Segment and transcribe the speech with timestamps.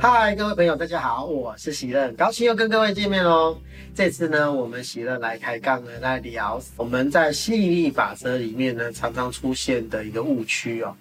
[0.00, 3.58] 嗨，各位朋友，大家好，我是喜乐，高兴又跟各位见面喽。
[3.96, 10.94] 这次呢，我们喜乐来开杠呢，来聊我们在吸引力法则里面呢，常常出现的一个误区哦。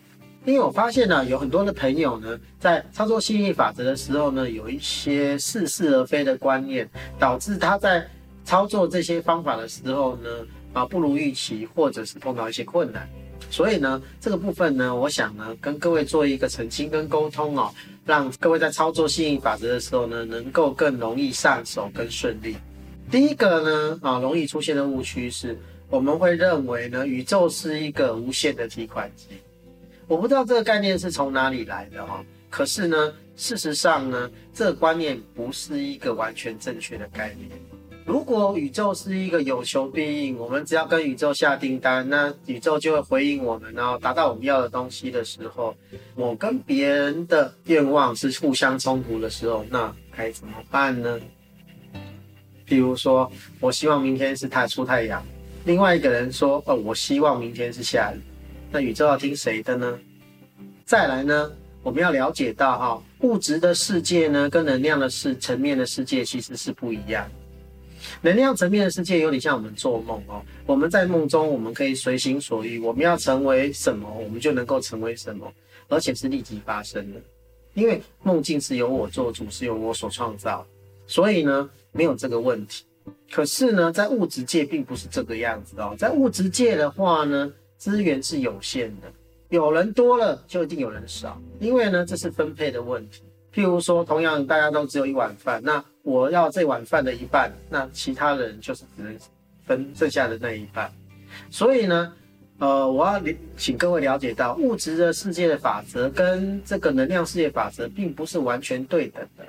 [0.46, 6.90] 因为我发现呢，有很多的朋友呢，在操作吸引力法则的时候呢，有一些似是而非的观念，
[7.20, 8.04] 导致他在
[8.44, 10.30] 操作这些方法的时候呢，
[10.74, 13.08] 啊，不如预期，或者是碰到一些困难。
[13.50, 17.74] 所以呢，这个部分呢，我想呢，跟各位做一个澄清跟沟通哦，
[18.06, 22.58] 让各位在操作吸引法则的时候呢，能够更容易上手更顺利。
[23.10, 25.58] 第一个呢，啊，容易出现的误区是，
[25.90, 29.28] 我们会认为呢，宇宙是一个无限的提款机。
[30.08, 37.50] 我不知道这个概念是从哪里来的哈，可是呢，事实上呢，这个观念不是一个完全正确的概念。
[38.08, 45.76] 如果宇宙是一个有求必应，我们只要跟宇宙下订单，那宇宙就会回应我们，然后达到我们要的东西的时候，
[46.16, 51.20] 我跟别人的愿望是互相冲突的时候，那该怎么办呢？
[52.64, 55.22] 比如说，我希望明天是太出太阳，
[55.66, 58.22] 另外一个人说，哦，我希望明天是下雨。
[58.72, 60.00] 那宇宙要听谁的呢？
[60.86, 61.52] 再来呢，
[61.84, 67.30] 我们要了解到哈，物质的世界呢，跟能量的世层面的世界其实是不一样。
[68.22, 75.52] 能量层面的世界有点像我们做梦哦，我们在梦中我们可以随心所欲，我们要成为什么，我们就能够成为什么，
[75.88, 77.20] 而且是立即发生的。
[77.74, 80.66] 因为梦境是由我做主，是由我所创造，
[81.08, 82.84] 所以呢，没有这个问题。
[83.32, 87.52] 可是呢，在物质界并不是这个样子哦，在物质界的话呢。
[87.80, 89.14] 资源是有限的，
[89.50, 93.22] 有人多了就一定有人少，因为呢，这是分配的问题。
[93.54, 99.14] 譬如说，同样大家都只有一碗饭，那我要这碗饭的一半，那其他人就是只能
[99.66, 100.90] 分剩下的那一半。
[101.50, 102.14] 所以呢，
[102.60, 103.22] 呃，我要
[103.58, 109.46] 请各位了解到，物质的世界的法则跟这个能量世界法则并不是完全对等的，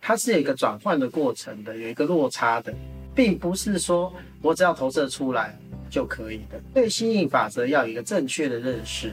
[0.00, 2.72] 它是有一个转换的过程的，有一个落差的，
[3.12, 5.58] 并不是说我只要投射出来。
[5.90, 6.58] 就可以的。
[6.72, 9.12] 对吸引法则要有一个正确的认识。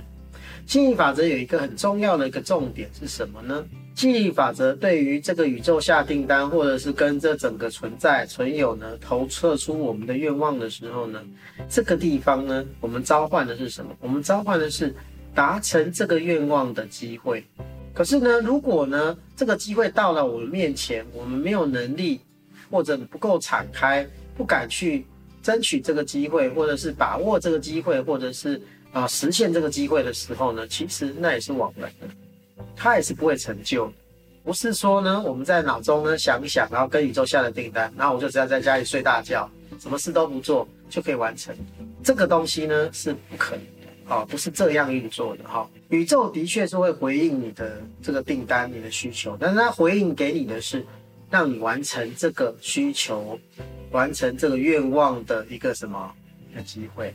[0.65, 3.65] 吸引法则有一个很重要的一个重点是什么呢？
[3.99, 11.21] 吸引法则对于这个宇宙下订单，或者是跟这整个存在存有呢，投射出我们的愿望的时候呢，
[11.67, 13.91] 这个地方呢，我们召唤的是什么？
[13.99, 14.95] 我们召唤的是
[15.35, 17.43] 达成这个愿望的机会。
[17.93, 22.21] 可是呢，如果呢，这个机会到了我们面前，我们没有能力，
[22.71, 25.05] 或者不够敞开，不敢去。
[25.41, 28.61] 争取这个机会，或者是把握这个机会，或者是
[28.91, 32.07] 啊、实现这个机会的时候呢，其实那也是枉然的，
[32.75, 33.93] 它也是不会成就的。
[34.43, 39.49] 不是说呢，我们在脑中呢想一想，然后跟宇宙下了订单，然后我就只要在家里睡大觉，
[39.79, 41.55] 什么事都不做就可以完成。
[42.03, 50.85] 这个东西呢是不可能的，啊、哦，不是这样运作的哈、宇宙的确是会回应你的这个订单，你的需求，但是它回应给你的是
[51.29, 53.39] 让你完成这个需求。
[53.91, 56.13] 完成这个愿望的一个什么
[56.55, 57.11] 的机会？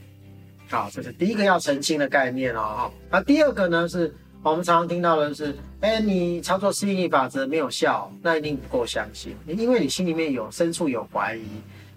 [0.68, 2.62] 好，这是第一个要澄清的概念哦。
[2.62, 4.12] 哈，那第二个呢，是
[4.44, 11.46] 我们常常听到的是，哎，你操作吸引力法则没有效，那一定不够相信，因为你心里面有深处有怀疑，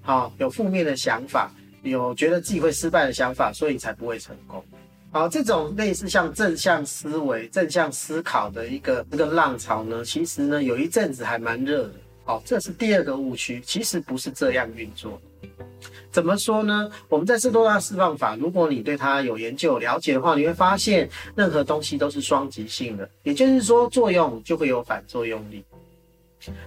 [0.02, 1.52] 好，有负面的想法，
[1.84, 4.63] 有觉得自己会失败的想法，所以才不会成功。
[5.12, 11.94] 好，这种类似像正向思维、正向思考的一个这个浪潮呢，其实呢，有一阵子还蛮热的。
[12.24, 15.22] 好，这是第二个误区，其实不是这样运作。
[16.12, 16.90] 怎么说呢？
[17.10, 25.64] 我们在斯多拉释放法，如果你对它有研究、了解的话，你会发现任何东西都是双极性的，也就是说，作用就会有反作用力。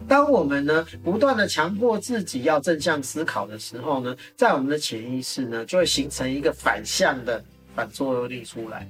[0.07, 7.43] 当我们呢不断的强迫自己要正向思考的时候呢，在我们的潜意识呢就会形成一个反向的
[7.75, 8.87] 反作用力出来，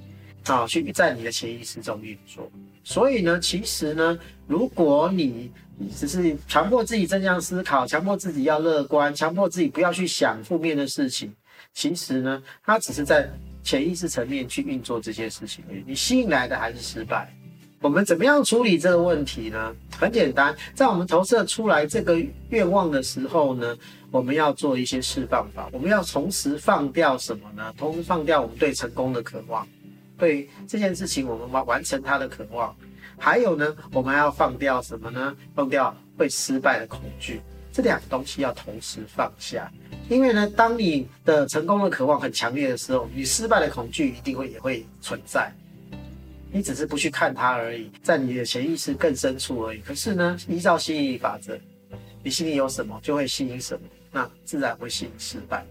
[0.47, 2.51] 啊，去在你的潜意识中运作。
[2.83, 5.53] 所以呢，其实呢，如果你
[5.97, 11.33] 只是强迫自己正向思考，强迫自己要乐观，强迫自己不要去想负面的事情。
[11.73, 13.29] 其实呢，它只是在
[13.63, 15.85] 潜意识层面去运作这些事情而已。
[15.87, 17.33] 你吸引来的还是失败。
[17.81, 19.75] 我们怎么样处理这个问题呢？
[19.99, 23.75] 很简单，在我们投射出来这个愿望的时候呢，
[24.11, 25.69] 我们要做一些释放法。
[25.73, 27.73] 我们要同时放掉什么呢？
[27.79, 29.67] 同时放掉我们对成功的渴望，
[30.19, 32.77] 对这件事情我们完完成它的渴望。
[33.23, 35.37] 还有呢，我们还要放掉什么呢？
[35.55, 39.71] 放掉会失败的恐惧，这两个东西要同时放下。
[40.09, 45.53] 因为呢，当你的成功的渴望很强烈的时候，你失败的恐惧一定会也会存在。
[46.51, 49.81] 你只是不去看它而已，在你的潜意识更深处而已。
[49.81, 51.57] 可是呢，依照吸引力法则，
[52.25, 53.81] 你心里有什么就会吸引什么，
[54.11, 55.63] 那自然会吸引失败。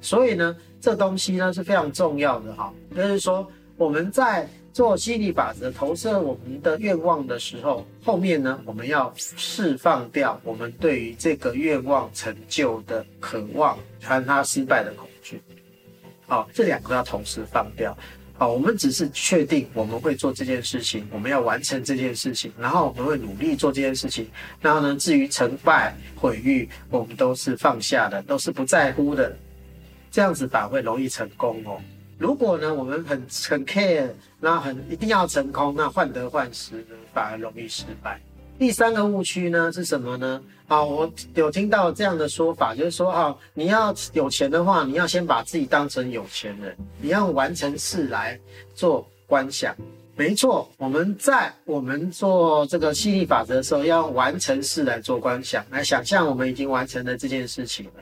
[0.00, 4.48] 所以呢，这东西呢是非常重要的哈，就是说我们在。
[4.76, 15.40] 做吸引力法则投射我们的愿望的时候，后面呢，我们要释放掉我们对于这个愿望成就的渴望和它失败的恐惧。
[16.26, 17.96] 好，这两个要同时放掉。
[18.34, 24.28] 好，我们只是确定我们会做这件事情，我们要完成这件事情，然后我们会努力做这件事情。
[24.60, 29.34] 然后呢，至于成败毁誉，我们都是放下的，都是不在乎的。
[30.10, 31.80] 这样子反而会容易成功哦。
[32.18, 34.08] 如果呢，我们很很 care，
[34.40, 36.82] 那很一定要成功，那患得患失，
[37.12, 38.18] 反而容易失败。
[38.58, 40.42] 第三个误区呢是什么呢？
[40.66, 48.40] 啊，我有听到这样的说法，就是说啊，你要有钱的话，你要先把自己当成有钱人，你要完成事来
[48.74, 49.76] 做观想。
[50.16, 57.92] 没错，我们在我们做这个吸引力法则的时候，要完成事来做观想，来想象我们已经完成了这件事情了。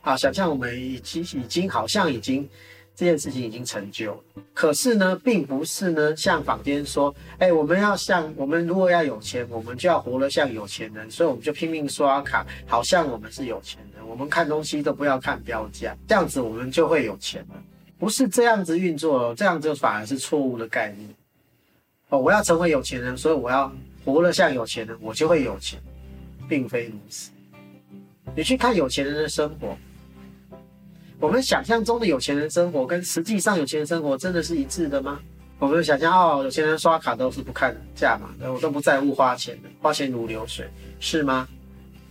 [0.00, 2.48] 好，想象我们已经已经好像已经。
[2.94, 4.20] 这件事情已经成就了，
[4.52, 17.62] 可是呢，并不是呢，像坊间说，哎，我们要像我们如果要有钱，我们就要活得像有钱人，所以我们就拼命刷卡，好像我们是有钱人，我们看东西都不要看标价，这样子我们就会有钱了。
[17.98, 21.08] 不是这样子运作哦，这样子反而是错误的概念。
[22.10, 23.72] 哦，我要成为有钱人，所以我要
[24.04, 25.80] 活得像有钱人，我就会有钱，
[26.46, 27.30] 并非如此。
[28.36, 29.76] 你去看有钱人的生活。
[31.22, 35.20] 我们想象中的有钱人生活跟实际上有钱人生活真的是一致的吗？
[35.60, 41.46] 我们想象哦，有钱人刷卡都是不看价码的，我都不在乎花钱的，花钱如流水，是吗？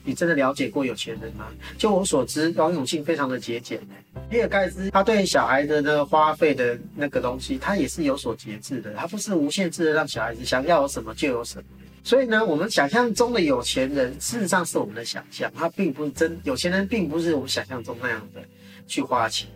[0.05, 1.47] 你真的了解过有钱人吗？
[1.77, 3.81] 就我所知，王永庆非常的节俭。
[4.29, 11.63] 比尔盖茨他对小孩的那个花费的那个东西，他也是有所节制的，他不是无限制的让小孩子想要有什么就有什么。
[12.01, 18.41] 所以呢，我们想象中的有钱人，事实上是我们的想象，他并不是真有钱人，并不是我们想象中那样的。
[18.91, 19.47] 去花钱，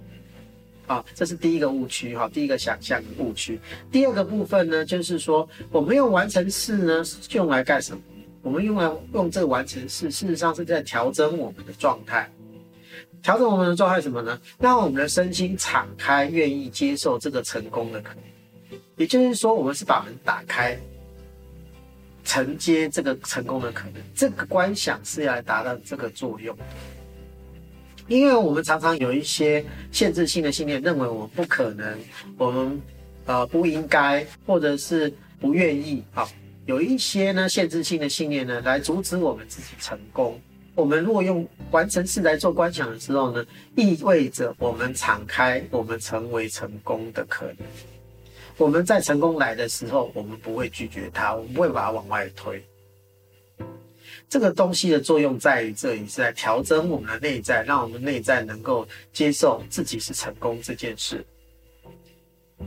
[0.88, 3.60] 啊，这是第一个误区哈，第一个想象的误区。
[3.92, 8.02] 第二个部分呢，就是说我们用完成式呢，用来干什么？
[8.42, 12.32] 我们用来用这个完成式，事实上是在调整我们的状态。
[13.22, 14.40] 调整我们的状态什么呢？
[14.58, 18.80] 让我们的身心敞开，愿意接受这个成功的可能。
[18.96, 20.80] 也就是说，我们是把门打开，
[22.24, 24.02] 承接这个成功的可能。
[24.16, 26.64] 这个观想是要来达到这个作用的。
[28.08, 31.98] 因为我们常常有一些限制性的信念，认为我们不可能，
[32.38, 32.82] 我们
[33.26, 36.04] 呃不应该，或者是不愿意。
[36.14, 36.30] 好，
[36.66, 40.40] 有一些呢限制性的信念呢，来阻止我们自己成功。
[40.76, 43.44] 我们如果用完成式来做观想的时候呢，
[43.76, 47.58] 意味着我们敞开，我们成为成功的可能。
[48.58, 52.64] 我们在成功来的时候，我们不会拒绝它，我们不会把它往外推。
[54.28, 61.24] 这个东西的作用在于这里是在调整我们的内在，让我们内在能够接受自己是成功这件事，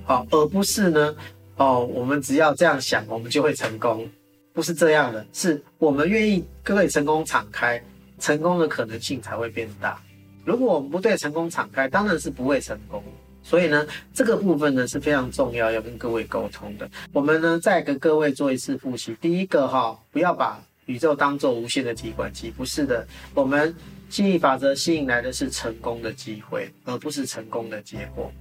[0.05, 1.17] 好，而不是呢，
[1.57, 4.09] 哦，我们只要这样想，我们就会成功，
[4.53, 7.83] 不是这样的，是我们愿意各位成功敞开，
[8.19, 10.01] 成功的可能性才会变大。
[10.45, 13.03] 如果我们不对成功敞开，当然是不会成功。
[13.43, 16.89] 所以呢，这个部分呢是非常重要，要跟各位沟通的。
[17.13, 19.17] 我们呢再跟各位做一次复习。
[19.23, 23.07] 第一个哈，不要把宇宙当做无限的提款机，不是的。
[23.35, 23.75] 我们
[24.09, 28.33] 吸引力法则吸引来的是成功的机会，而不是成功的结果。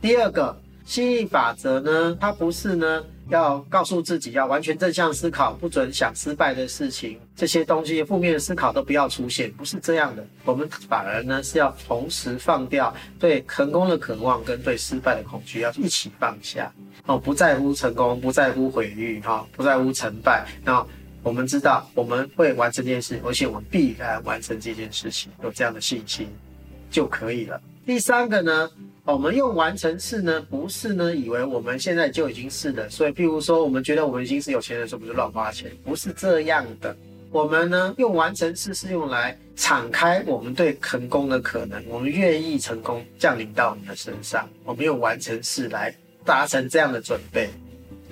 [0.00, 10.24] 第二个，吸引力法则呢，它不是呢要告诉自己要完全正向思考，不准想失败的事情，这些东西负面的思考都不要出现，不是这样的。
[10.44, 16.72] 我们反而呢是要同时放掉对成功的渴望跟对失败的恐惧，要一起放下
[17.06, 20.86] 哦，不在乎成功，不在乎毁誉，哈，不在乎成败，那。
[21.26, 26.28] 我们知道我们会完成这件事，而且我们必然完成这件事情，有这样的信心
[26.88, 27.60] 就可以了。
[27.84, 28.70] 第三个呢，
[29.02, 36.96] 我们用完成式呢，不是呢以为我们现在就已经是的，所以譬如说我们觉得我们已经是有钱人是，不是乱花钱，不是这样的。
[37.32, 45.92] 我们呢用完成式是用来敞开我们对成功的可能，我们愿意成功降临到你的身上，我们用完成式来
[46.24, 47.50] 达成这样的准备。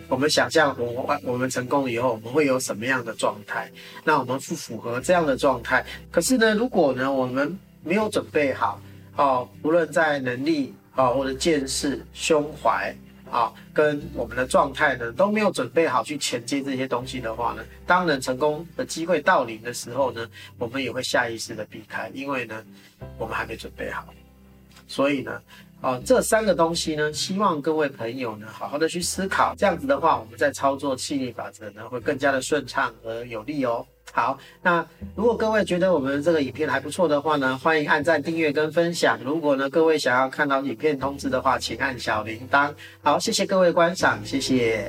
[0.09, 3.71] 我们想象我们我们成功以后，我们会有什么样的状态？
[4.05, 5.85] 那我们不符合这样的状态。
[6.11, 8.81] 可是呢，如果呢我们没有准备好，
[9.17, 12.95] 哦，无论在能力啊、或者见识、胸怀
[13.31, 22.63] 啊、跟我们的状态呢都没有准备好去前接这些东西的话呢，当人成功的机会到临的时候呢，我们也会下意识的避开，因为呢
[23.19, 24.07] 我们还没准备好。
[24.87, 25.41] 所以呢。
[25.85, 29.55] 哦，这三个东西呢，希望各位朋友呢，好好的去思考。
[29.55, 33.85] 这样子的话，我们在操作吸引力法则呢，会更加的顺畅而有力哦。
[34.11, 39.19] 好，那如果各位觉得我们这个影片还不错的话呢，欢迎按赞、订阅跟分享。
[39.23, 42.73] 如果呢，各位想要看到影片通知的话，请按小铃铛。
[43.03, 44.83] 好，谢谢各位观赏，谢谢。